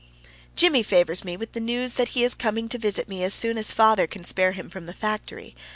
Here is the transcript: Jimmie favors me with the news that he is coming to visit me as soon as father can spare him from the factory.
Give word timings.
Jimmie 0.55 0.81
favors 0.81 1.23
me 1.23 1.37
with 1.37 1.51
the 1.51 1.59
news 1.59 1.93
that 1.93 2.07
he 2.17 2.23
is 2.23 2.33
coming 2.33 2.67
to 2.69 2.79
visit 2.79 3.07
me 3.07 3.23
as 3.23 3.35
soon 3.35 3.55
as 3.55 3.71
father 3.71 4.07
can 4.07 4.23
spare 4.23 4.53
him 4.53 4.67
from 4.67 4.87
the 4.87 4.93
factory. 4.95 5.53